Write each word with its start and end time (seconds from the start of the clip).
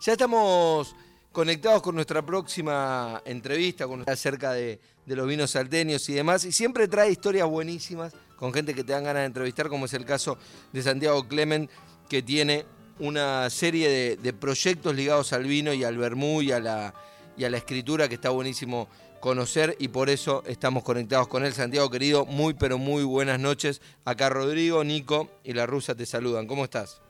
Ya 0.00 0.12
estamos 0.12 0.96
conectados 1.30 1.82
con 1.82 1.94
nuestra 1.94 2.24
próxima 2.24 3.20
entrevista 3.26 3.86
con 3.86 4.02
acerca 4.08 4.52
de, 4.52 4.80
los 5.04 5.28
vinos 5.28 5.50
salteños 5.50 6.08
y 6.08 6.14
demás. 6.14 6.46
Y 6.46 6.52
siempre 6.52 6.88
trae 6.88 7.10
historias 7.10 7.46
buenísimas 7.46 8.14
con 8.36 8.50
gente 8.54 8.72
que 8.72 8.82
te 8.82 8.92
dan 8.92 9.04
ganas 9.04 9.20
de 9.20 9.26
entrevistar, 9.26 9.68
como 9.68 9.84
es 9.84 9.92
el 9.92 10.06
caso 10.06 10.38
de 10.72 10.82
Santiago 10.82 11.28
Clement, 11.28 11.70
que 12.08 12.22
tiene 12.22 12.64
una 12.98 13.50
serie 13.50 13.90
de, 13.90 14.16
de 14.16 14.32
proyectos 14.32 14.94
ligados 14.94 15.34
al 15.34 15.44
vino 15.44 15.74
y 15.74 15.84
al 15.84 15.98
vermú 15.98 16.40
y 16.40 16.52
a 16.52 16.60
la, 16.60 16.94
y 17.36 17.44
a 17.44 17.50
la 17.50 17.58
escritura 17.58 18.08
que 18.08 18.14
está 18.14 18.30
buenísimo 18.30 18.88
conocer 19.20 19.76
y 19.78 19.88
por 19.88 20.08
eso 20.08 20.42
estamos 20.46 20.82
conectados 20.82 21.28
con 21.28 21.44
él. 21.44 21.52
Santiago 21.52 21.90
querido, 21.90 22.24
muy 22.24 22.54
pero 22.54 22.78
muy 22.78 23.04
buenas 23.04 23.38
noches. 23.38 23.82
Acá 24.06 24.30
Rodrigo, 24.30 24.82
Nico 24.82 25.28
y 25.44 25.52
la 25.52 25.66
rusa 25.66 25.94
te 25.94 26.06
saludan. 26.06 26.46
¿Cómo 26.46 26.64
estás? 26.64 27.02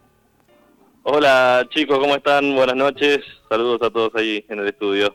Hola 1.02 1.66
chicos, 1.70 1.98
¿cómo 1.98 2.14
están? 2.14 2.54
Buenas 2.54 2.76
noches. 2.76 3.20
Saludos 3.48 3.80
a 3.82 3.90
todos 3.90 4.14
ahí 4.14 4.44
en 4.48 4.58
el 4.60 4.68
estudio. 4.68 5.14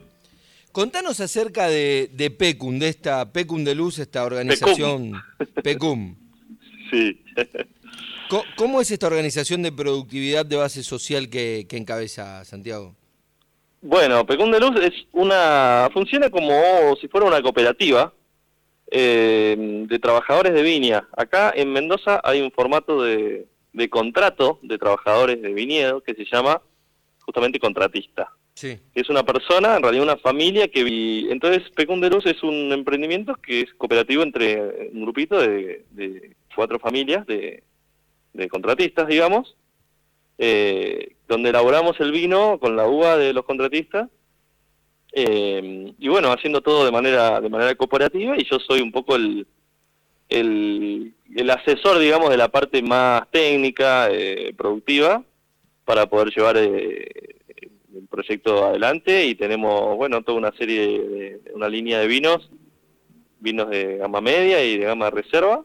Contanos 0.71 1.19
acerca 1.19 1.67
de, 1.67 2.09
de 2.11 2.31
PECUM, 2.31 2.79
de 2.79 2.89
esta 2.89 3.31
PECUM 3.31 3.63
de 3.63 3.75
Luz, 3.75 3.99
esta 3.99 4.25
organización 4.25 5.13
PECUM. 5.63 6.15
Sí. 6.91 7.19
¿Cómo, 8.29 8.43
¿Cómo 8.55 8.79
es 8.79 8.91
esta 8.91 9.07
organización 9.07 9.63
de 9.63 9.71
productividad 9.71 10.45
de 10.45 10.55
base 10.55 10.83
social 10.83 11.31
que, 11.31 11.65
que 11.67 11.77
encabeza 11.77 12.45
Santiago? 12.45 12.95
Bueno, 13.81 14.25
Pecum 14.25 14.51
de 14.51 14.59
Luz 14.59 14.79
es 14.81 14.93
una 15.11 15.89
funciona 15.93 16.29
como 16.29 16.53
si 17.01 17.07
fuera 17.07 17.27
una 17.27 17.41
cooperativa 17.41 18.13
eh, 18.91 19.55
de 19.87 19.99
trabajadores 19.99 20.53
de 20.53 20.61
viña. 20.61 21.07
Acá 21.17 21.51
en 21.55 21.73
Mendoza 21.73 22.21
hay 22.23 22.41
un 22.41 22.51
formato 22.51 23.03
de, 23.03 23.47
de 23.75 23.89
contrato 23.89 24.57
de 24.61 24.77
trabajadores 24.77 25.41
de 25.41 25.53
viñedo 25.53 26.01
que 26.01 26.13
se 26.15 26.25
llama 26.31 26.61
justamente 27.25 27.59
contratista. 27.59 28.31
Sí. 28.53 28.79
Es 28.93 29.09
una 29.09 29.23
persona, 29.23 29.75
en 29.75 29.83
realidad 29.83 30.03
una 30.03 30.17
familia 30.17 30.69
que... 30.69 30.83
vi- 30.85 31.27
Entonces, 31.29 31.69
Pecum 31.75 31.99
de 31.99 32.09
Luz 32.09 32.25
es 32.25 32.41
un 32.41 32.71
emprendimiento 32.71 33.35
que 33.35 33.61
es 33.61 33.73
cooperativo 33.73 34.23
entre 34.23 34.89
un 34.93 35.01
grupito 35.01 35.37
de, 35.39 35.83
de 35.91 36.35
cuatro 36.55 36.79
familias 36.79 37.27
de, 37.27 37.63
de 38.31 38.47
contratistas, 38.47 39.07
digamos, 39.07 39.57
eh, 40.37 41.15
donde 41.27 41.49
elaboramos 41.49 41.99
el 41.99 42.11
vino 42.13 42.57
con 42.59 42.77
la 42.77 42.87
uva 42.87 43.17
de 43.17 43.33
los 43.33 43.43
contratistas 43.43 44.07
eh, 45.11 45.93
y 45.99 46.07
bueno, 46.07 46.31
haciendo 46.31 46.61
todo 46.61 46.85
de 46.85 46.91
manera 46.91 47.39
de 47.41 47.49
manera 47.49 47.75
cooperativa 47.75 48.35
y 48.37 48.43
yo 48.49 48.59
soy 48.59 48.81
un 48.81 48.91
poco 48.91 49.15
el, 49.15 49.47
el, 50.29 51.13
asesor, 51.49 51.99
digamos, 51.99 52.29
de 52.29 52.37
la 52.37 52.49
parte 52.49 52.81
más 52.81 53.29
técnica, 53.31 54.09
eh, 54.11 54.53
productiva, 54.57 55.23
para 55.85 56.07
poder 56.07 56.33
llevar 56.35 56.57
eh, 56.57 57.07
el 57.95 58.07
proyecto 58.09 58.65
adelante 58.65 59.25
y 59.25 59.35
tenemos, 59.35 59.95
bueno, 59.97 60.21
toda 60.23 60.37
una 60.37 60.51
serie 60.53 60.81
de, 60.99 61.41
una 61.53 61.69
línea 61.69 61.99
de 61.99 62.07
vinos, 62.07 62.49
vinos 63.39 63.69
de 63.69 63.97
gama 63.97 64.21
media 64.21 64.63
y 64.63 64.77
de 64.77 64.85
gama 64.85 65.09
reserva, 65.09 65.63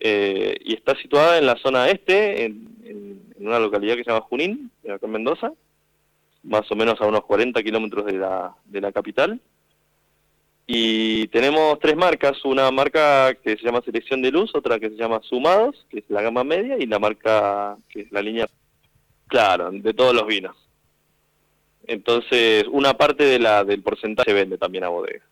eh, 0.00 0.56
y 0.64 0.74
está 0.74 0.94
situada 0.96 1.38
en 1.38 1.46
la 1.46 1.56
zona 1.56 1.88
este, 1.90 2.44
en, 2.44 2.68
en- 2.84 3.18
en 3.38 3.46
una 3.46 3.58
localidad 3.60 3.94
que 3.96 4.04
se 4.04 4.10
llama 4.10 4.26
Junín, 4.28 4.70
acá 4.84 5.06
en 5.06 5.12
Mendoza, 5.12 5.52
más 6.42 6.70
o 6.70 6.76
menos 6.76 7.00
a 7.00 7.06
unos 7.06 7.24
40 7.24 7.62
kilómetros 7.62 8.04
de 8.06 8.12
la, 8.14 8.54
de 8.64 8.80
la 8.80 8.90
capital. 8.92 9.40
Y 10.70 11.28
tenemos 11.28 11.78
tres 11.78 11.96
marcas, 11.96 12.44
una 12.44 12.70
marca 12.70 13.34
que 13.42 13.56
se 13.56 13.64
llama 13.64 13.80
Selección 13.80 14.20
de 14.20 14.30
Luz, 14.30 14.50
otra 14.54 14.78
que 14.78 14.90
se 14.90 14.96
llama 14.96 15.18
Sumados, 15.22 15.86
que 15.88 16.00
es 16.00 16.04
la 16.08 16.20
gama 16.20 16.44
media, 16.44 16.76
y 16.78 16.84
la 16.84 16.98
marca 16.98 17.78
que 17.88 18.02
es 18.02 18.12
la 18.12 18.20
línea, 18.20 18.46
claro, 19.28 19.70
de 19.72 19.94
todos 19.94 20.14
los 20.14 20.26
vinos. 20.26 20.54
Entonces, 21.86 22.66
una 22.70 22.92
parte 22.92 23.24
de 23.24 23.38
la 23.38 23.64
del 23.64 23.82
porcentaje 23.82 24.28
se 24.28 24.34
vende 24.34 24.58
también 24.58 24.84
a 24.84 24.90
bodega. 24.90 25.24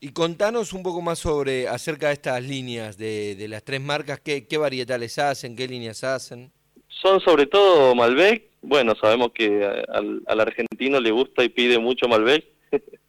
Y 0.00 0.10
contanos 0.10 0.72
un 0.72 0.82
poco 0.82 1.00
más 1.00 1.20
sobre 1.20 1.68
acerca 1.68 2.08
de 2.08 2.14
estas 2.14 2.42
líneas 2.42 2.98
de, 2.98 3.36
de 3.36 3.46
las 3.46 3.62
tres 3.62 3.80
marcas, 3.80 4.18
qué, 4.18 4.48
qué 4.48 4.58
varietales 4.58 5.16
hacen, 5.20 5.54
qué 5.54 5.68
líneas 5.68 6.02
hacen. 6.02 6.50
Son 6.88 7.20
sobre 7.20 7.46
todo 7.46 7.94
Malbec. 7.94 8.50
Bueno, 8.62 8.94
sabemos 9.00 9.30
que 9.32 9.64
al, 9.88 10.22
al 10.26 10.40
argentino 10.40 10.98
le 10.98 11.12
gusta 11.12 11.44
y 11.44 11.50
pide 11.50 11.78
mucho 11.78 12.08
Malbec. 12.08 12.44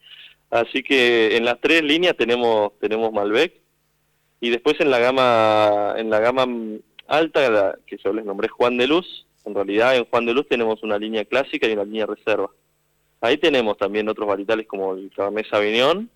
Así 0.49 0.83
que 0.83 1.35
en 1.37 1.45
las 1.45 1.59
tres 1.59 1.83
líneas 1.83 2.15
tenemos 2.15 2.71
tenemos 2.79 3.11
Malbec 3.11 3.53
y 4.39 4.49
después 4.49 4.79
en 4.79 4.91
la 4.91 4.99
gama 4.99 5.95
en 5.97 6.09
la 6.09 6.19
gama 6.19 6.45
alta 7.07 7.49
la- 7.49 7.77
que 7.85 7.97
yo 7.97 8.13
les 8.13 8.25
nombré 8.25 8.47
Juan 8.47 8.77
de 8.77 8.87
Luz. 8.87 9.25
En 9.45 9.53
realidad 9.53 9.95
en 9.95 10.05
Juan 10.05 10.25
de 10.25 10.33
Luz 10.33 10.47
tenemos 10.47 10.81
una 10.83 10.97
línea 10.97 11.25
clásica 11.25 11.67
y 11.67 11.73
una 11.73 11.83
línea 11.83 12.05
reserva. 12.05 12.49
Ahí 13.21 13.37
tenemos 13.37 13.77
también 13.77 14.07
otros 14.09 14.27
varietales 14.27 14.67
como 14.67 14.93
el 14.93 15.11
Cabernet 15.15 15.47
Sauvignon 15.49 16.09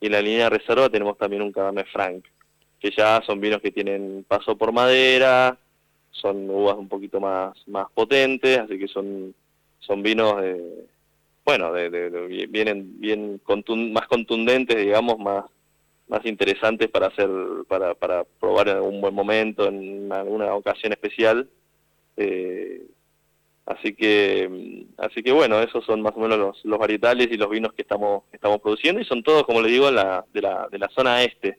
y 0.00 0.06
en 0.06 0.12
la 0.12 0.22
línea 0.22 0.50
reserva 0.50 0.88
tenemos 0.88 1.16
también 1.18 1.42
un 1.42 1.52
Cabernet 1.52 1.86
Franc, 1.92 2.24
que 2.80 2.90
ya 2.90 3.22
son 3.26 3.40
vinos 3.40 3.60
que 3.60 3.70
tienen 3.70 4.24
paso 4.28 4.56
por 4.56 4.72
madera, 4.72 5.56
son 6.10 6.48
uvas 6.48 6.76
un 6.76 6.88
poquito 6.88 7.20
más 7.20 7.56
más 7.66 7.86
potentes, 7.92 8.58
así 8.58 8.78
que 8.78 8.88
son 8.88 9.34
son 9.80 10.02
vinos 10.02 10.40
de 10.40 10.86
bueno, 11.44 11.72
de, 11.72 11.90
de- 11.90 12.46
vienen 12.48 13.00
bien 13.00 13.40
contun- 13.42 13.92
más 13.92 14.06
contundentes, 14.08 14.76
digamos, 14.76 15.18
más 15.18 15.44
más 16.06 16.24
interesantes 16.26 16.88
para 16.90 17.06
hacer 17.06 17.28
para 17.66 17.94
para 17.94 18.24
probar 18.24 18.68
en 18.68 18.76
algún 18.76 19.00
buen 19.00 19.14
momento 19.14 19.66
en 19.66 20.12
alguna 20.12 20.54
ocasión 20.54 20.92
especial. 20.92 21.48
Eh, 22.16 22.82
así 23.66 23.94
que 23.94 24.86
así 24.98 25.22
que 25.22 25.32
bueno, 25.32 25.60
esos 25.62 25.84
son 25.84 26.02
más 26.02 26.12
o 26.16 26.20
menos 26.20 26.38
los, 26.38 26.64
los 26.64 26.78
varietales 26.78 27.28
y 27.30 27.36
los 27.38 27.48
vinos 27.50 27.72
que 27.72 27.82
estamos 27.82 28.24
estamos 28.32 28.60
produciendo 28.60 29.00
y 29.00 29.04
son 29.06 29.22
todos, 29.22 29.44
como 29.44 29.62
le 29.62 29.68
digo, 29.70 29.90
la, 29.90 30.24
de 30.32 30.42
la 30.42 30.68
de 30.70 30.78
la 30.78 30.88
zona 30.90 31.22
este 31.22 31.58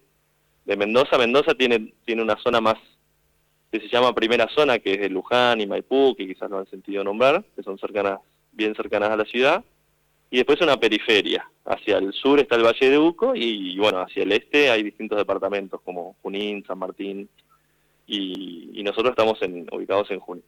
de 0.66 0.78
Mendoza. 0.78 1.18
Mendoza 1.18 1.54
tiene 1.56 1.94
tiene 2.06 2.22
una 2.22 2.38
zona 2.38 2.62
más 2.62 2.76
que 3.72 3.80
se 3.80 3.90
llama 3.90 4.14
primera 4.16 4.48
zona, 4.56 4.80
que 4.80 4.94
es 4.94 5.00
de 5.02 5.10
Luján 5.10 5.60
y 5.60 5.68
Maipú, 5.68 6.16
que 6.16 6.28
quizás 6.28 6.50
no 6.50 6.60
han 6.60 6.68
sentido 6.70 7.04
nombrar, 7.04 7.44
que 7.56 7.64
son 7.64 7.78
cercanas, 7.80 8.20
bien 8.52 8.74
cercanas 8.76 9.10
a 9.10 9.18
la 9.18 9.26
ciudad, 9.26 9.64
y 10.36 10.40
después 10.40 10.60
una 10.60 10.78
periferia. 10.78 11.50
Hacia 11.64 11.98
el 11.98 12.12
sur 12.12 12.42
está 12.42 12.58
el 12.58 12.64
Valle 12.66 12.90
de 12.90 12.98
Uco 13.00 13.34
y, 13.34 13.78
bueno, 13.78 14.00
hacia 14.02 14.24
el 14.24 14.34
este 14.34 14.70
hay 14.70 14.84
distintos 14.84 15.18
departamentos 15.18 15.80
como 15.82 16.18
Junín, 16.22 16.62
San 16.68 16.78
Martín, 16.78 17.30
y, 18.06 18.70
y 18.74 18.84
nosotros 18.84 19.12
estamos 19.12 19.42
en, 19.42 19.66
ubicados 19.72 20.12
en 20.12 20.20
Junín. 20.20 20.44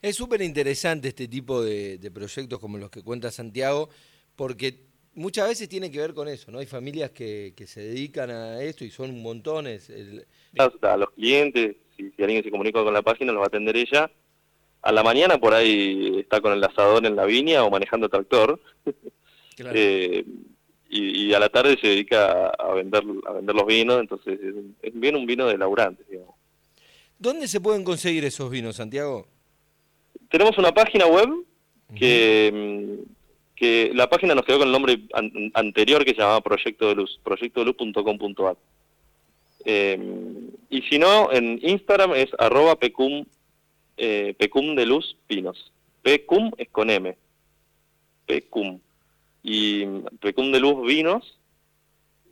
Es 0.00 0.14
súper 0.14 0.40
interesante 0.42 1.08
este 1.08 1.26
tipo 1.26 1.64
de, 1.64 1.98
de 1.98 2.10
proyectos 2.12 2.60
como 2.60 2.78
los 2.78 2.90
que 2.90 3.02
cuenta 3.02 3.32
Santiago, 3.32 3.88
porque 4.36 4.84
muchas 5.14 5.48
veces 5.48 5.68
tiene 5.68 5.90
que 5.90 5.98
ver 5.98 6.14
con 6.14 6.28
eso, 6.28 6.52
¿no? 6.52 6.60
Hay 6.60 6.66
familias 6.66 7.10
que, 7.10 7.54
que 7.56 7.66
se 7.66 7.80
dedican 7.80 8.30
a 8.30 8.62
esto 8.62 8.84
y 8.84 8.90
son 8.90 9.20
montones. 9.20 9.90
El- 9.90 10.26
a 10.58 10.96
los 10.96 11.10
clientes, 11.10 11.74
si, 11.96 12.08
si 12.12 12.22
alguien 12.22 12.44
se 12.44 12.52
comunica 12.52 12.84
con 12.84 12.94
la 12.94 13.02
página, 13.02 13.32
los 13.32 13.40
va 13.40 13.46
a 13.46 13.48
atender 13.48 13.76
ella. 13.76 14.08
A 14.84 14.92
la 14.92 15.02
mañana 15.02 15.38
por 15.38 15.54
ahí 15.54 16.18
está 16.20 16.40
con 16.40 16.52
el 16.52 16.62
asador 16.62 17.04
en 17.06 17.16
la 17.16 17.24
viña 17.24 17.64
o 17.64 17.70
manejando 17.70 18.08
tractor. 18.08 18.60
claro. 19.56 19.72
Eh, 19.78 20.24
y, 20.90 21.26
y 21.26 21.34
a 21.34 21.40
la 21.40 21.48
tarde 21.48 21.76
se 21.80 21.88
dedica 21.88 22.48
a, 22.50 22.74
vender 22.74 23.02
a 23.26 23.32
vender 23.32 23.54
los 23.54 23.66
vinos, 23.66 23.98
entonces 24.00 24.38
es, 24.82 24.92
bien 24.94 25.16
un 25.16 25.26
vino 25.26 25.46
de 25.46 25.58
laburantes, 25.58 26.06
digamos. 26.08 26.34
¿Dónde 27.18 27.48
se 27.48 27.60
pueden 27.60 27.82
conseguir 27.82 28.24
esos 28.24 28.50
vinos, 28.50 28.76
Santiago? 28.76 29.26
Tenemos 30.28 30.56
una 30.58 30.72
página 30.72 31.06
web 31.06 31.28
que, 31.96 32.50
mm, 32.52 33.10
que 33.56 33.90
la 33.94 34.08
página 34.10 34.34
nos 34.34 34.44
quedó 34.44 34.58
con 34.58 34.66
el 34.68 34.72
nombre 34.72 35.00
an- 35.14 35.50
anterior 35.54 36.04
que 36.04 36.10
se 36.10 36.18
llamaba 36.20 36.40
Proyecto 36.42 36.88
de 36.88 36.94
Luz, 36.96 37.18
proyectodeluz.com.ar. 37.24 38.56
Eh, 39.64 39.98
y 40.70 40.82
si 40.82 40.98
no, 40.98 41.32
en 41.32 41.58
Instagram 41.62 42.12
es 42.14 42.28
arroba 42.38 42.76
pecum, 42.76 43.24
eh, 43.96 44.34
pecum 44.38 44.74
de 44.74 44.86
luz 44.86 45.16
pinos. 45.26 45.72
Pecum 46.02 46.50
es 46.58 46.68
con 46.70 46.90
M. 46.90 47.16
Pecum. 48.26 48.78
Y 49.42 49.84
Pecum 50.20 50.50
de 50.52 50.60
Luz 50.60 50.86
Vinos. 50.86 51.38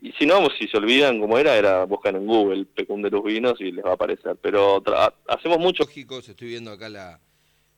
Y 0.01 0.13
si 0.13 0.27
no, 0.27 0.49
si 0.59 0.67
se 0.67 0.79
olvidan 0.79 1.21
cómo 1.21 1.39
era, 1.39 1.57
era 1.57 1.85
buscan 1.85 2.17
en 2.17 2.27
Google 2.27 2.65
Pecum 2.65 3.03
de 3.03 3.11
Luz 3.11 3.25
Vinos 3.25 3.61
y 3.61 3.71
les 3.71 3.85
va 3.85 3.91
a 3.91 3.95
aparecer. 3.95 4.37
Pero 4.41 4.83
hacemos 5.29 5.59
mucho 5.59 5.85
Lógicos, 5.85 6.29
estoy 6.29 6.49
viendo 6.49 6.73
acá 6.73 6.89
la... 6.89 7.21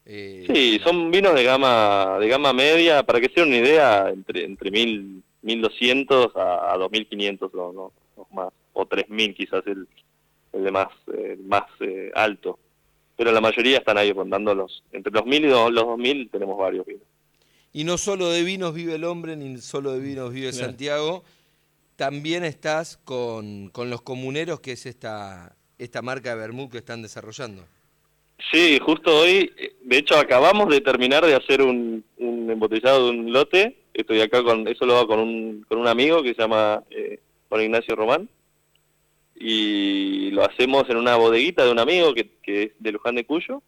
eh, 0.05 0.45
Sí, 0.51 0.79
son 0.83 1.11
vinos 1.11 1.35
de 1.35 1.43
gama 1.43 2.17
de 2.19 2.27
gama 2.27 2.51
media, 2.53 3.03
para 3.03 3.19
que 3.21 3.29
se 3.29 3.41
den 3.41 3.49
una 3.49 3.57
idea, 3.57 4.09
entre 4.09 4.43
entre 4.45 4.71
mil 4.71 5.21
1200 5.43 6.35
a, 6.35 6.73
a 6.73 6.77
2500 6.77 7.51
o 7.53 7.73
no, 7.73 7.91
o 8.15 8.27
más 8.33 8.51
o 8.73 8.85
3000 8.87 9.35
quizás 9.35 9.63
el, 9.67 9.87
el 10.53 10.63
de 10.63 10.71
más 10.71 10.87
eh, 11.15 11.37
más 11.45 11.65
eh, 11.81 12.11
alto. 12.15 12.57
Pero 13.17 13.31
la 13.31 13.41
mayoría 13.41 13.77
están 13.77 13.97
ahí 13.97 14.11
rondando 14.11 14.53
los 14.53 14.83
entre 14.91 15.11
los 15.11 15.25
1000 15.25 15.45
y 15.45 15.47
los, 15.47 15.71
los 15.71 15.85
2000 15.85 16.29
tenemos 16.29 16.57
varios 16.57 16.85
vinos. 16.85 17.03
Y 17.71 17.83
no 17.83 17.97
solo 17.97 18.29
de 18.29 18.43
vinos 18.43 18.73
vive 18.73 18.95
el 18.95 19.03
hombre, 19.03 19.35
ni 19.35 19.57
solo 19.57 19.91
de 19.93 19.99
vinos 19.99 20.31
vive 20.33 20.51
Claro. 20.51 20.65
Santiago, 20.65 21.23
también 21.95 22.43
estás 22.43 22.97
con, 22.97 23.69
con 23.69 23.89
los 23.89 24.01
comuneros, 24.01 24.59
que 24.59 24.73
es 24.73 24.85
esta, 24.85 25.55
esta 25.77 26.01
marca 26.01 26.29
de 26.29 26.35
vermú 26.35 26.69
que 26.69 26.77
están 26.77 27.01
desarrollando. 27.01 27.65
Sí, 28.51 28.79
justo 28.81 29.17
hoy, 29.17 29.51
de 29.81 29.97
hecho 29.97 30.17
acabamos 30.17 30.69
de 30.69 30.81
terminar 30.81 31.25
de 31.25 31.35
hacer 31.35 31.61
un, 31.61 32.03
embotellado 32.17 33.05
de 33.05 33.11
un 33.11 33.33
lote, 33.33 33.77
estoy 33.93 34.21
acá 34.21 34.43
con, 34.43 34.67
eso 34.67 34.85
lo 34.85 34.97
hago 34.97 35.07
con 35.07 35.19
un, 35.19 35.65
con 35.67 35.77
un 35.77 35.87
amigo 35.87 36.21
que 36.21 36.33
se 36.33 36.41
llama 36.41 36.83
eh, 36.89 37.19
Juan 37.49 37.63
Ignacio 37.63 37.95
Román, 37.95 38.29
y 39.35 40.31
lo 40.31 40.43
hacemos 40.45 40.89
en 40.89 40.97
una 40.97 41.15
bodeguita 41.15 41.65
de 41.65 41.71
un 41.71 41.79
amigo 41.79 42.13
que, 42.13 42.29
que 42.41 42.63
es 42.63 42.71
de 42.79 42.91
Luján 42.91 43.15
de 43.15 43.25
Cuyo, 43.25 43.61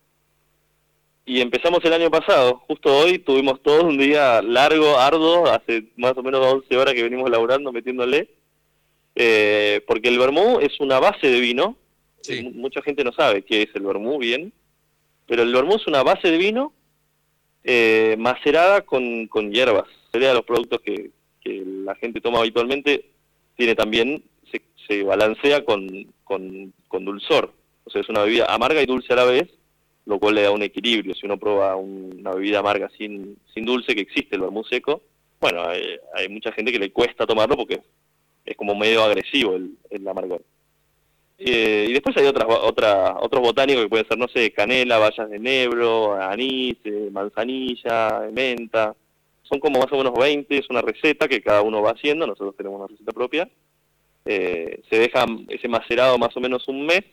y 1.30 1.42
empezamos 1.42 1.84
el 1.84 1.92
año 1.92 2.10
pasado, 2.10 2.64
justo 2.68 2.98
hoy 2.98 3.20
tuvimos 3.20 3.62
todo 3.62 3.84
un 3.84 3.98
día 3.98 4.42
largo, 4.42 4.98
arduo, 4.98 5.48
hace 5.48 5.84
más 5.98 6.14
o 6.16 6.24
menos 6.24 6.40
11 6.40 6.78
horas 6.78 6.94
que 6.94 7.04
venimos 7.04 7.30
laburando, 7.30 7.74
metiéndole, 7.74 8.30
eh, 9.14 9.82
porque 9.86 10.08
el 10.08 10.18
vermú 10.18 10.60
es 10.62 10.80
una 10.80 11.02
base 11.02 11.28
de 11.28 11.42
vino, 11.42 11.76
mucha 12.54 12.82
gente 12.82 13.04
no 13.04 13.12
sabe 13.12 13.42
qué 13.42 13.64
es 13.64 13.70
el 13.74 13.82
vermú 13.82 14.18
bien, 14.20 14.54
pero 15.26 15.44
el 15.44 15.54
vermú 15.54 15.76
es 15.76 15.86
una 15.86 16.02
base 16.02 16.32
de 16.32 16.38
vino 16.38 16.72
eh, 17.66 18.16
macerada 18.18 18.84
con, 18.84 19.28
con 19.28 19.52
hierbas, 19.52 19.90
sería 20.14 20.30
de 20.30 20.36
los 20.36 20.46
productos 20.46 20.80
que, 20.80 21.12
que 21.42 21.62
la 21.66 21.96
gente 21.96 22.22
toma 22.22 22.40
habitualmente, 22.40 23.10
tiene 23.58 23.76
también, 23.76 24.24
se, 24.88 25.04
balancea 25.04 25.64
con, 25.66 25.88
con, 26.24 26.74
con 26.88 27.06
dulzor, 27.06 27.54
o 27.84 27.90
sea, 27.90 28.02
es 28.02 28.10
una 28.10 28.24
bebida 28.24 28.46
amarga 28.46 28.82
y 28.82 28.86
dulce 28.86 29.14
a 29.14 29.18
la 29.18 29.26
vez, 29.26 29.48
lo 30.06 30.20
cual 30.20 30.36
le 30.36 30.44
da 30.44 30.52
un 30.52 30.64
equilibrio. 30.64 31.16
Si 31.16 31.26
uno 31.26 31.38
prueba 31.38 31.76
una 31.76 32.32
bebida 32.34 32.60
amarga 32.60 32.90
sin, 32.98 33.38
sin 33.54 33.66
dulce, 33.66 33.96
que 33.96 34.02
existe 34.02 34.36
el 34.36 34.42
vermú 34.42 34.64
seco, 34.64 35.02
bueno, 35.40 35.64
hay, 36.16 36.30
mucha 36.30 36.52
gente 36.52 36.72
que 36.72 36.80
le 36.80 36.92
cuesta 36.92 37.26
tomarlo 37.26 37.56
porque 37.56 37.82
es 38.46 38.58
como 38.58 38.76
medio 38.76 39.04
agresivo 39.04 39.56
el, 39.56 39.78
el 39.90 40.08
amargor. 40.08 40.42
Eh, 41.40 41.86
y 41.90 41.94
después 41.94 42.18
hay 42.18 42.26
otras, 42.26 42.48
otra, 42.50 43.18
otros 43.20 43.42
botánicos 43.42 43.84
que 43.84 43.90
pueden 43.90 44.08
ser, 44.08 44.18
no 44.18 44.28
sé, 44.28 44.52
canela, 44.52 44.98
bayas 44.98 45.30
de 45.30 45.38
nebro, 45.38 46.16
anís, 46.16 46.78
eh, 46.84 47.10
manzanilla, 47.12 48.28
menta. 48.34 48.96
Son 49.44 49.60
como 49.60 49.80
más 49.80 49.92
o 49.92 49.98
menos 49.98 50.14
20, 50.18 50.58
es 50.58 50.70
una 50.70 50.82
receta 50.82 51.28
que 51.28 51.42
cada 51.42 51.62
uno 51.62 51.82
va 51.82 51.92
haciendo, 51.92 52.26
nosotros 52.26 52.56
tenemos 52.58 52.80
una 52.80 52.88
receta 52.88 53.12
propia. 53.12 53.48
Eh, 54.28 54.82
se 54.90 55.00
deja 55.00 55.26
ese 55.48 55.68
macerado 55.68 56.18
más 56.18 56.36
o 56.36 56.40
menos 56.40 56.68
un 56.68 56.86
mes 56.86 57.04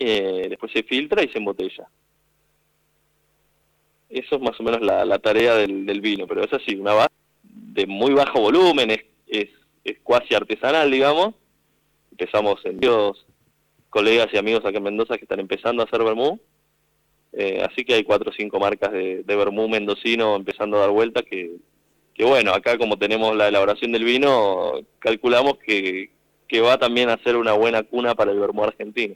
eh, 0.00 0.46
después 0.48 0.70
se 0.72 0.84
filtra 0.84 1.24
y 1.24 1.28
se 1.28 1.38
embotella. 1.38 1.88
Eso 4.08 4.36
es 4.36 4.40
más 4.40 4.58
o 4.58 4.62
menos 4.62 4.80
la, 4.80 5.18
tarea 5.18 5.56
del, 5.56 6.00
vino, 6.00 6.26
pero 6.26 6.44
es 6.44 6.52
así, 6.52 6.76
una 6.76 6.94
base 6.94 7.14
de 7.42 7.86
muy 7.86 8.12
bajo 8.14 8.40
volumen, 8.40 8.90
es, 8.92 9.04
es, 9.26 9.48
es 9.84 9.98
cuasi 10.04 10.34
artesanal, 10.34 10.90
digamos. 10.90 11.34
Empezamos 12.12 12.64
en 12.64 12.78
Dios, 12.78 13.26
colegas 13.90 14.28
y 14.32 14.38
amigos 14.38 14.64
acá 14.64 14.78
en 14.78 14.84
Mendoza 14.84 15.18
que 15.18 15.24
están 15.24 15.40
empezando 15.40 15.82
a 15.82 15.86
hacer 15.86 16.04
vermú. 16.04 16.40
Eh, 17.32 17.60
así 17.68 17.84
que 17.84 17.94
hay 17.94 18.04
cuatro 18.04 18.30
o 18.30 18.32
cinco 18.32 18.60
marcas 18.60 18.92
de, 18.92 19.24
de 19.24 19.36
vermú 19.36 19.68
mendocino 19.68 20.36
empezando 20.36 20.78
a 20.78 20.80
dar 20.80 20.90
vuelta 20.90 21.22
que, 21.22 21.56
que 22.18 22.24
bueno, 22.24 22.52
acá 22.52 22.76
como 22.76 22.98
tenemos 22.98 23.36
la 23.36 23.46
elaboración 23.46 23.92
del 23.92 24.02
vino, 24.02 24.72
calculamos 24.98 25.56
que, 25.64 26.10
que 26.48 26.60
va 26.60 26.76
también 26.76 27.10
a 27.10 27.22
ser 27.22 27.36
una 27.36 27.52
buena 27.52 27.84
cuna 27.84 28.16
para 28.16 28.32
el 28.32 28.40
vermú 28.40 28.64
argentino. 28.64 29.14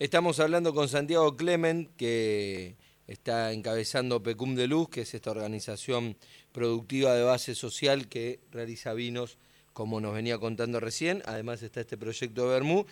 Estamos 0.00 0.40
hablando 0.40 0.74
con 0.74 0.88
Santiago 0.88 1.36
Clement, 1.36 1.94
que 1.96 2.74
está 3.06 3.52
encabezando 3.52 4.20
Pecum 4.24 4.56
de 4.56 4.66
Luz, 4.66 4.88
que 4.88 5.02
es 5.02 5.14
esta 5.14 5.30
organización 5.30 6.16
productiva 6.50 7.14
de 7.14 7.22
base 7.22 7.54
social 7.54 8.08
que 8.08 8.40
realiza 8.50 8.92
vinos, 8.92 9.38
como 9.72 10.00
nos 10.00 10.14
venía 10.14 10.36
contando 10.38 10.80
recién. 10.80 11.22
Además 11.26 11.62
está 11.62 11.80
este 11.80 11.96
proyecto 11.96 12.42
de 12.42 12.54
Bermú. 12.54 12.86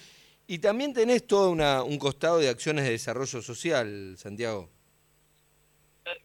Y 0.46 0.60
también 0.60 0.92
tenés 0.92 1.26
todo 1.26 1.50
un 1.50 1.98
costado 1.98 2.38
de 2.38 2.50
acciones 2.50 2.84
de 2.84 2.92
desarrollo 2.92 3.42
social, 3.42 4.14
Santiago. 4.16 4.70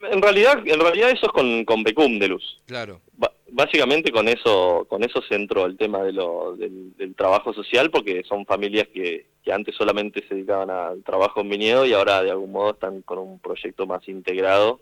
En 0.09 0.21
realidad, 0.21 0.61
en 0.65 0.79
realidad 0.79 1.11
eso 1.11 1.27
es 1.27 1.31
con, 1.31 1.65
con 1.65 1.83
Pecum 1.83 2.19
de 2.19 2.27
Luz. 2.27 2.61
Claro. 2.65 3.01
Básicamente 3.49 4.11
con 4.11 4.27
eso 4.27 4.85
con 4.89 5.03
eso 5.03 5.21
centró 5.27 5.65
el 5.65 5.77
tema 5.77 6.03
de 6.03 6.13
lo, 6.13 6.55
del, 6.55 6.93
trabajo 7.15 7.53
social 7.53 7.91
porque 7.91 8.23
son 8.23 8.45
familias 8.45 8.87
que, 8.93 9.27
que, 9.43 9.51
antes 9.51 9.75
solamente 9.75 10.25
se 10.27 10.35
dedicaban 10.35 10.69
al 10.69 11.03
trabajo 11.03 11.41
en 11.41 11.49
viñedo 11.49 11.85
y 11.85 11.93
ahora 11.93 12.23
de 12.23 12.31
algún 12.31 12.53
modo 12.53 12.71
están 12.71 13.01
con 13.01 13.19
un 13.19 13.39
proyecto 13.39 13.85
más 13.85 14.07
integrado 14.07 14.79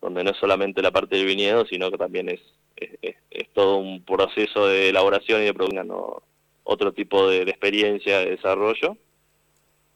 donde 0.00 0.24
no 0.24 0.30
es 0.30 0.38
solamente 0.38 0.80
la 0.80 0.90
parte 0.90 1.16
del 1.16 1.26
viñedo 1.26 1.66
sino 1.66 1.90
que 1.90 1.98
también 1.98 2.30
es, 2.30 2.40
es, 3.02 3.16
todo 3.52 3.76
un 3.76 4.02
proceso 4.02 4.66
de 4.66 4.88
elaboración 4.88 5.42
y 5.42 5.44
de 5.44 5.54
producción 5.54 5.92
otro 6.64 6.92
tipo 6.92 7.28
de, 7.28 7.42
experiencia 7.42 8.20
de 8.20 8.30
desarrollo. 8.30 8.96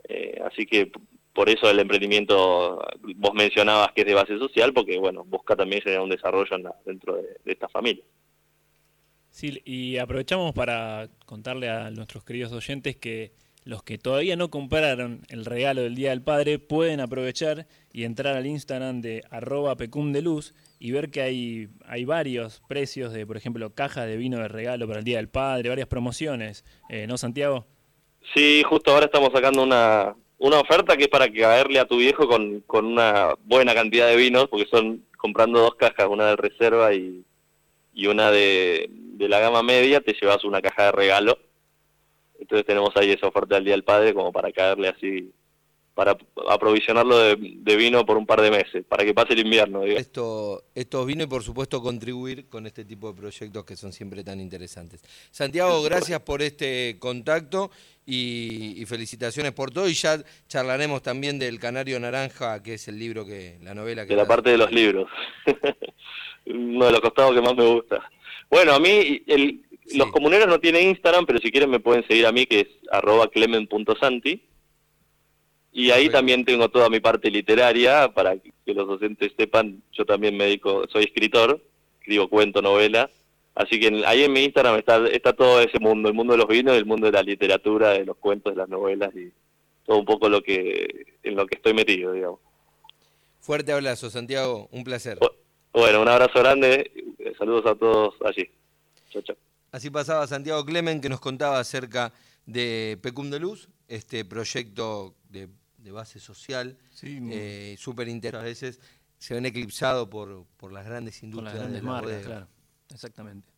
Eh, 0.08 0.40
así 0.44 0.66
que 0.66 0.90
por 1.34 1.50
eso 1.50 1.68
el 1.68 1.80
emprendimiento, 1.80 2.80
vos 3.16 3.34
mencionabas 3.34 3.92
que 3.92 4.02
es 4.02 4.06
de 4.06 4.14
base 4.14 4.38
social, 4.38 4.72
porque 4.72 4.98
bueno, 4.98 5.24
busca 5.24 5.56
también 5.56 5.82
generar 5.82 6.04
un 6.04 6.10
desarrollo 6.10 6.56
dentro 6.86 7.16
de, 7.16 7.36
esta 7.44 7.68
familia. 7.68 8.04
Sí, 9.30 9.60
y 9.64 9.98
aprovechamos 9.98 10.54
para 10.54 11.08
contarle 11.26 11.68
a 11.68 11.90
nuestros 11.90 12.24
queridos 12.24 12.52
oyentes 12.52 12.96
que 12.96 13.32
los 13.64 13.82
que 13.82 13.98
todavía 13.98 14.36
no 14.36 14.50
compraron 14.50 15.22
el 15.28 15.44
regalo 15.44 15.82
del 15.82 15.96
Día 15.96 16.10
del 16.10 16.22
Padre 16.22 16.58
pueden 16.60 17.00
aprovechar 17.00 17.66
y 17.92 18.04
entrar 18.04 18.36
al 18.36 18.46
Instagram 18.46 19.00
de 19.00 19.24
arroba 19.30 19.74
pecumdeluz 19.76 20.54
y 20.78 20.92
ver 20.92 21.10
que 21.10 21.22
hay, 21.22 21.68
hay 21.86 22.04
varios 22.04 22.62
precios 22.68 23.12
de, 23.12 23.26
por 23.26 23.36
ejemplo, 23.36 23.74
cajas 23.74 24.06
de 24.06 24.16
vino 24.18 24.38
de 24.38 24.48
regalo 24.48 24.86
para 24.86 25.00
el 25.00 25.04
Día 25.04 25.16
del 25.16 25.30
Padre, 25.30 25.70
varias 25.70 25.88
promociones, 25.88 26.64
eh, 26.90 27.06
¿no, 27.08 27.16
Santiago? 27.16 27.66
Sí, 28.34 28.62
justo 28.68 28.92
ahora 28.92 29.06
estamos 29.06 29.30
sacando 29.32 29.62
una, 29.62 30.14
una 30.44 30.60
oferta 30.60 30.94
que 30.94 31.04
es 31.04 31.08
para 31.08 31.32
caerle 31.32 31.78
a 31.78 31.86
tu 31.86 31.96
viejo 31.96 32.28
con, 32.28 32.60
con 32.66 32.84
una 32.84 33.34
buena 33.44 33.72
cantidad 33.72 34.08
de 34.08 34.16
vinos, 34.16 34.46
porque 34.48 34.66
son 34.66 35.02
comprando 35.16 35.58
dos 35.58 35.76
cajas, 35.76 36.06
una 36.06 36.26
de 36.26 36.36
reserva 36.36 36.92
y, 36.92 37.24
y 37.94 38.06
una 38.08 38.30
de, 38.30 38.90
de 38.90 39.28
la 39.28 39.40
gama 39.40 39.62
media, 39.62 40.02
te 40.02 40.12
llevas 40.12 40.44
una 40.44 40.60
caja 40.60 40.84
de 40.84 40.92
regalo. 40.92 41.38
Entonces 42.38 42.66
tenemos 42.66 42.94
ahí 42.96 43.10
esa 43.10 43.28
oferta 43.28 43.54
del 43.54 43.64
Día 43.64 43.72
del 43.72 43.84
Padre 43.84 44.12
como 44.12 44.32
para 44.32 44.52
caerle 44.52 44.88
así 44.88 45.32
para 45.94 46.16
aprovisionarlo 46.50 47.16
de, 47.18 47.76
vino 47.76 48.04
por 48.04 48.16
un 48.16 48.26
par 48.26 48.40
de 48.40 48.50
meses, 48.50 48.84
para 48.88 49.04
que 49.04 49.14
pase 49.14 49.34
el 49.34 49.40
invierno. 49.40 49.84
Esto, 49.84 50.64
vino 51.06 51.22
y 51.22 51.26
por 51.26 51.42
supuesto 51.42 51.80
contribuir 51.80 52.48
con 52.48 52.66
este 52.66 52.84
tipo 52.84 53.12
de 53.12 53.20
proyectos 53.20 53.64
que 53.64 53.76
son 53.76 53.92
siempre 53.92 54.24
tan 54.24 54.40
interesantes. 54.40 55.02
Santiago, 55.30 55.82
gracias 55.82 56.20
por 56.20 56.42
este 56.42 56.96
contacto 56.98 57.70
y, 58.06 58.84
felicitaciones 58.86 59.52
por 59.52 59.70
todo 59.70 59.88
y 59.88 59.94
ya 59.94 60.18
charlaremos 60.48 61.00
también 61.02 61.38
del 61.38 61.58
Canario 61.58 61.98
Naranja, 62.00 62.62
que 62.62 62.74
es 62.74 62.88
el 62.88 62.98
libro 62.98 63.24
que, 63.24 63.58
la 63.62 63.74
novela 63.74 64.02
que... 64.02 64.10
De 64.10 64.16
la 64.16 64.26
parte 64.26 64.50
de 64.50 64.58
los 64.58 64.72
libros, 64.72 65.08
uno 66.46 66.86
de 66.86 66.92
los 66.92 67.00
costados 67.00 67.34
que 67.34 67.40
más 67.40 67.54
me 67.54 67.66
gusta. 67.66 68.10
Bueno, 68.50 68.74
a 68.74 68.80
mí 68.80 69.22
los 69.94 70.10
comuneros 70.10 70.48
no 70.48 70.58
tienen 70.58 70.88
Instagram, 70.88 71.24
pero 71.24 71.38
si 71.38 71.50
quieren 71.50 71.70
me 71.70 71.80
pueden 71.80 72.06
seguir 72.06 72.26
a 72.26 72.32
mí, 72.32 72.46
que 72.46 72.60
es 72.60 72.68
arroba 72.90 73.28
clemen.santi 73.28 74.42
y 75.76 75.90
ahí 75.90 76.08
también 76.08 76.44
tengo 76.44 76.68
toda 76.68 76.88
mi 76.88 77.00
parte 77.00 77.28
literaria, 77.28 78.08
para 78.14 78.36
que 78.36 78.72
los 78.72 78.86
docentes 78.86 79.32
sepan, 79.36 79.82
yo 79.92 80.06
también 80.06 80.36
me 80.36 80.44
dedico, 80.44 80.84
soy 80.88 81.02
escritor, 81.02 81.60
escribo 81.98 82.28
cuento, 82.28 82.62
novela, 82.62 83.10
así 83.56 83.80
que 83.80 84.04
ahí 84.06 84.22
en 84.22 84.32
mi 84.32 84.44
Instagram 84.44 84.76
está, 84.76 85.04
está 85.08 85.32
todo 85.32 85.60
ese 85.60 85.80
mundo, 85.80 86.08
el 86.08 86.14
mundo 86.14 86.34
de 86.34 86.38
los 86.38 86.46
vinos, 86.46 86.76
el 86.76 86.86
mundo 86.86 87.06
de 87.06 87.12
la 87.12 87.24
literatura, 87.24 87.90
de 87.90 88.04
los 88.04 88.16
cuentos, 88.18 88.54
de 88.54 88.60
las 88.60 88.68
novelas 88.68 89.10
y 89.16 89.32
todo 89.84 89.98
un 89.98 90.04
poco 90.04 90.28
lo 90.28 90.42
que 90.42 91.06
en 91.24 91.34
lo 91.34 91.44
que 91.44 91.56
estoy 91.56 91.74
metido, 91.74 92.12
digamos. 92.12 92.38
Fuerte 93.40 93.72
abrazo, 93.72 94.10
Santiago, 94.10 94.68
un 94.70 94.84
placer. 94.84 95.18
Bueno, 95.72 96.02
un 96.02 96.08
abrazo 96.08 96.38
grande, 96.38 96.88
saludos 97.36 97.66
a 97.66 97.74
todos 97.74 98.14
allí. 98.24 98.48
Chao, 99.10 99.22
chao. 99.22 99.36
Así 99.72 99.90
pasaba 99.90 100.24
Santiago 100.28 100.64
Clemen 100.64 101.00
que 101.00 101.08
nos 101.08 101.18
contaba 101.18 101.58
acerca 101.58 102.12
de 102.46 102.96
Pecum 103.02 103.28
de 103.28 103.40
Luz, 103.40 103.68
este 103.88 104.24
proyecto 104.24 105.16
de 105.28 105.48
de 105.84 105.92
base 105.92 106.18
social, 106.18 106.76
eh, 107.02 107.76
súper 107.78 108.08
interesante. 108.08 108.46
A 108.46 108.48
veces 108.48 108.80
se 109.18 109.34
ven 109.34 109.46
eclipsados 109.46 110.08
por, 110.08 110.46
por 110.56 110.72
las 110.72 110.84
grandes 110.84 111.22
industrias. 111.22 111.52
Por 111.52 111.60
las 111.60 111.70
grandes 111.70 111.82
marcas, 111.82 112.24
claro, 112.24 112.48
exactamente. 112.90 113.53